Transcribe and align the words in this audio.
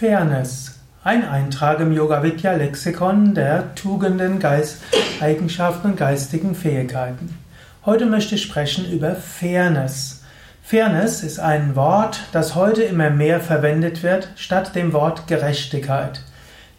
Fairness. 0.00 0.80
Ein 1.04 1.28
Eintrag 1.28 1.78
im 1.80 1.92
Yoga 1.92 2.22
Vidya 2.22 2.54
Lexikon 2.54 3.34
der 3.34 3.74
Tugenden, 3.74 4.38
Geist, 4.38 4.78
Eigenschaften 5.20 5.88
und 5.88 5.98
geistigen 5.98 6.54
Fähigkeiten. 6.54 7.36
Heute 7.84 8.06
möchte 8.06 8.36
ich 8.36 8.42
sprechen 8.42 8.90
über 8.90 9.14
Fairness. 9.14 10.22
Fairness 10.62 11.22
ist 11.22 11.38
ein 11.38 11.76
Wort, 11.76 12.20
das 12.32 12.54
heute 12.54 12.82
immer 12.82 13.10
mehr 13.10 13.40
verwendet 13.40 14.02
wird, 14.02 14.30
statt 14.36 14.74
dem 14.74 14.94
Wort 14.94 15.26
Gerechtigkeit. 15.26 16.22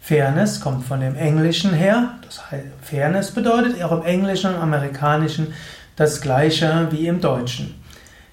Fairness 0.00 0.60
kommt 0.60 0.84
von 0.84 0.98
dem 0.98 1.14
Englischen 1.14 1.72
her. 1.74 2.14
Das 2.22 2.50
heißt, 2.50 2.66
Fairness 2.82 3.30
bedeutet 3.30 3.80
auch 3.84 3.92
im 3.92 4.02
Englischen 4.02 4.52
und 4.52 4.60
Amerikanischen 4.60 5.54
das 5.94 6.20
gleiche 6.22 6.88
wie 6.90 7.06
im 7.06 7.20
Deutschen. 7.20 7.80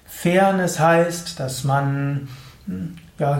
Fairness 0.04 0.80
heißt, 0.80 1.38
dass 1.38 1.62
man 1.62 2.26
hm, 2.66 2.96
ja, 3.20 3.38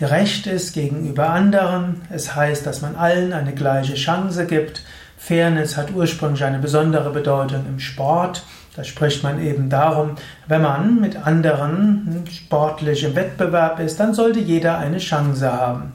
gerecht 0.00 0.46
ist 0.46 0.72
gegenüber 0.72 1.28
anderen. 1.28 2.00
Es 2.08 2.34
heißt, 2.34 2.66
dass 2.66 2.80
man 2.80 2.96
allen 2.96 3.34
eine 3.34 3.52
gleiche 3.52 3.94
Chance 3.94 4.46
gibt. 4.46 4.82
Fairness 5.18 5.76
hat 5.76 5.92
ursprünglich 5.94 6.42
eine 6.42 6.58
besondere 6.58 7.10
Bedeutung 7.10 7.66
im 7.68 7.78
Sport. 7.78 8.42
Da 8.74 8.82
spricht 8.82 9.22
man 9.22 9.44
eben 9.44 9.68
darum, 9.68 10.12
wenn 10.48 10.62
man 10.62 11.00
mit 11.00 11.16
anderen 11.26 12.24
sportlich 12.30 13.04
im 13.04 13.14
Wettbewerb 13.14 13.78
ist, 13.78 14.00
dann 14.00 14.14
sollte 14.14 14.40
jeder 14.40 14.78
eine 14.78 14.98
Chance 14.98 15.52
haben. 15.52 15.92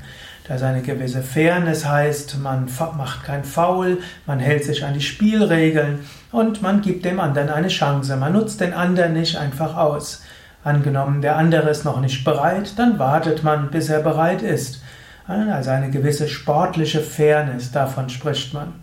Dass 0.47 0.61
eine 0.61 0.83
gewisse 0.83 1.23
Fairness 1.23 1.87
heißt, 1.87 2.37
man 2.43 2.69
macht 2.95 3.23
kein 3.23 3.43
Foul, 3.43 3.97
man 4.27 4.37
hält 4.37 4.65
sich 4.65 4.85
an 4.85 4.93
die 4.93 5.01
Spielregeln 5.01 6.01
und 6.31 6.61
man 6.61 6.81
gibt 6.81 7.05
dem 7.05 7.19
anderen 7.19 7.49
eine 7.49 7.69
Chance. 7.69 8.15
Man 8.17 8.33
nutzt 8.33 8.61
den 8.61 8.73
anderen 8.73 9.13
nicht 9.13 9.35
einfach 9.35 9.75
aus. 9.75 10.21
Angenommen, 10.65 11.21
der 11.21 11.37
andere 11.37 11.69
ist 11.69 11.85
noch 11.85 12.01
nicht 12.01 12.23
bereit, 12.23 12.73
dann 12.79 12.97
wartet 12.97 13.43
man, 13.43 13.69
bis 13.69 13.87
er 13.87 13.99
bereit 13.99 14.41
ist. 14.41 14.81
Also 15.27 15.69
eine 15.69 15.91
gewisse 15.91 16.27
sportliche 16.27 17.01
Fairness, 17.01 17.71
davon 17.71 18.09
spricht 18.09 18.55
man. 18.55 18.73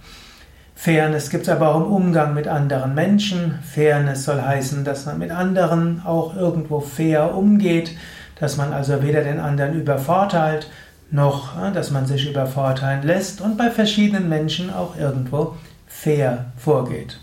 Fairness 0.77 1.29
gibt 1.29 1.43
es 1.43 1.49
aber 1.49 1.75
auch 1.75 1.81
im 1.81 1.93
Umgang 1.93 2.35
mit 2.35 2.47
anderen 2.47 2.95
Menschen. 2.95 3.59
Fairness 3.63 4.23
soll 4.25 4.41
heißen, 4.41 4.85
dass 4.85 5.07
man 5.07 5.19
mit 5.19 5.33
anderen 5.33 6.03
auch 6.05 6.37
irgendwo 6.37 6.79
fair 6.79 7.35
umgeht, 7.35 7.97
dass 8.39 8.57
man 8.57 8.73
also 8.73 9.03
weder 9.03 9.25
den 9.25 9.41
anderen 9.41 9.75
übervorteilt, 9.75 10.71
noch 11.11 11.51
dass 11.73 11.91
man 11.91 12.07
sich 12.07 12.31
übervorteilen 12.31 13.03
lässt 13.03 13.41
und 13.41 13.59
bei 13.59 13.71
verschiedenen 13.71 14.29
Menschen 14.29 14.73
auch 14.73 14.97
irgendwo 14.97 15.57
fair 15.89 16.45
vorgeht. 16.57 17.19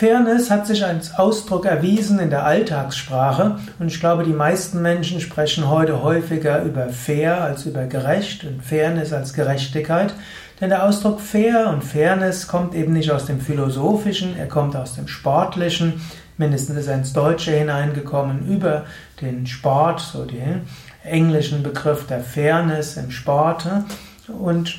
Fairness 0.00 0.50
hat 0.50 0.66
sich 0.66 0.82
als 0.82 1.18
Ausdruck 1.18 1.66
erwiesen 1.66 2.20
in 2.20 2.30
der 2.30 2.46
Alltagssprache 2.46 3.58
und 3.78 3.88
ich 3.88 4.00
glaube, 4.00 4.24
die 4.24 4.32
meisten 4.32 4.80
Menschen 4.80 5.20
sprechen 5.20 5.68
heute 5.68 6.02
häufiger 6.02 6.62
über 6.62 6.88
fair 6.88 7.42
als 7.44 7.66
über 7.66 7.84
gerecht 7.84 8.44
und 8.44 8.64
Fairness 8.64 9.12
als 9.12 9.34
Gerechtigkeit, 9.34 10.14
denn 10.58 10.70
der 10.70 10.86
Ausdruck 10.86 11.20
fair 11.20 11.68
und 11.68 11.84
Fairness 11.84 12.48
kommt 12.48 12.74
eben 12.74 12.94
nicht 12.94 13.10
aus 13.10 13.26
dem 13.26 13.42
Philosophischen, 13.42 14.38
er 14.38 14.48
kommt 14.48 14.74
aus 14.74 14.94
dem 14.94 15.06
Sportlichen, 15.06 16.00
mindestens 16.38 16.78
ist 16.78 16.86
er 16.86 16.94
ins 16.94 17.12
Deutsche 17.12 17.50
hineingekommen 17.50 18.48
über 18.48 18.86
den 19.20 19.46
Sport, 19.46 20.00
so 20.00 20.24
den 20.24 20.62
englischen 21.04 21.62
Begriff 21.62 22.06
der 22.06 22.20
Fairness 22.20 22.96
im 22.96 23.10
Sport. 23.10 23.66
Und 24.28 24.78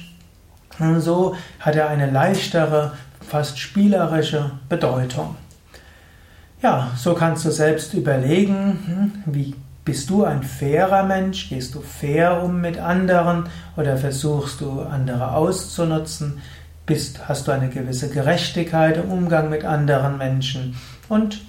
so 0.98 1.36
hat 1.60 1.76
er 1.76 1.90
eine 1.90 2.10
leichtere 2.10 2.94
fast 3.32 3.58
spielerische 3.58 4.52
Bedeutung. 4.68 5.38
Ja, 6.62 6.92
so 6.98 7.14
kannst 7.14 7.46
du 7.46 7.52
selbst 7.52 7.94
überlegen, 7.94 8.80
hm, 8.86 9.34
wie 9.34 9.56
bist 9.86 10.10
du 10.10 10.26
ein 10.26 10.44
fairer 10.44 11.04
Mensch? 11.04 11.48
Gehst 11.48 11.74
du 11.74 11.80
fair 11.80 12.44
um 12.44 12.60
mit 12.60 12.78
anderen 12.78 13.46
oder 13.78 13.96
versuchst 13.96 14.60
du 14.60 14.82
andere 14.82 15.32
auszunutzen? 15.34 16.40
Bist, 16.86 17.30
hast 17.30 17.48
du 17.48 17.54
eine 17.54 17.70
gewisse 17.70 18.10
Gerechtigkeit 18.10 18.98
im 18.98 19.10
Umgang 19.10 19.50
mit 19.50 19.64
anderen 19.64 20.18
Menschen? 20.18 20.76
Und 21.08 21.40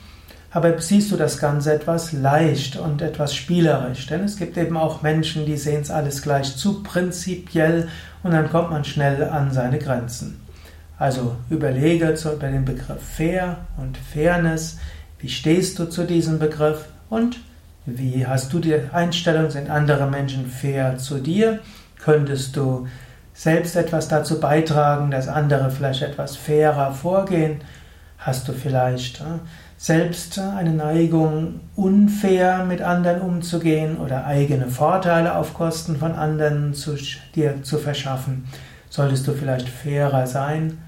aber 0.52 0.80
siehst 0.80 1.10
du 1.10 1.16
das 1.16 1.38
Ganze 1.38 1.72
etwas 1.72 2.12
leicht 2.12 2.76
und 2.76 3.02
etwas 3.02 3.34
spielerisch? 3.34 4.06
Denn 4.06 4.22
es 4.22 4.36
gibt 4.36 4.56
eben 4.56 4.76
auch 4.76 5.02
Menschen, 5.02 5.46
die 5.46 5.56
sehen 5.56 5.82
es 5.82 5.90
alles 5.90 6.22
gleich 6.22 6.56
zu 6.56 6.84
prinzipiell 6.84 7.88
und 8.22 8.30
dann 8.30 8.50
kommt 8.50 8.70
man 8.70 8.84
schnell 8.84 9.24
an 9.24 9.50
seine 9.50 9.80
Grenzen. 9.80 10.41
Also 11.02 11.34
überlege 11.50 12.14
über 12.32 12.46
den 12.46 12.64
Begriff 12.64 13.02
Fair 13.02 13.56
und 13.76 13.98
Fairness. 13.98 14.78
Wie 15.18 15.28
stehst 15.28 15.80
du 15.80 15.86
zu 15.86 16.04
diesem 16.04 16.38
Begriff 16.38 16.84
und 17.10 17.40
wie 17.86 18.24
hast 18.24 18.52
du 18.52 18.60
die 18.60 18.76
Einstellung? 18.92 19.50
Sind 19.50 19.68
andere 19.68 20.08
Menschen 20.08 20.46
fair 20.46 20.98
zu 20.98 21.18
dir? 21.18 21.58
Könntest 21.98 22.54
du 22.54 22.86
selbst 23.34 23.74
etwas 23.74 24.06
dazu 24.06 24.38
beitragen, 24.38 25.10
dass 25.10 25.26
andere 25.26 25.72
vielleicht 25.72 26.02
etwas 26.02 26.36
fairer 26.36 26.92
vorgehen? 26.92 27.62
Hast 28.18 28.46
du 28.46 28.52
vielleicht 28.52 29.22
äh, 29.22 29.40
selbst 29.76 30.38
eine 30.38 30.70
Neigung, 30.70 31.58
unfair 31.74 32.64
mit 32.64 32.80
anderen 32.80 33.22
umzugehen 33.22 33.96
oder 33.96 34.24
eigene 34.24 34.68
Vorteile 34.68 35.34
auf 35.34 35.52
Kosten 35.52 35.96
von 35.96 36.12
anderen 36.12 36.74
zu, 36.74 36.94
dir 37.34 37.64
zu 37.64 37.78
verschaffen? 37.78 38.46
Solltest 38.88 39.26
du 39.26 39.32
vielleicht 39.32 39.68
fairer 39.68 40.28
sein? 40.28 40.78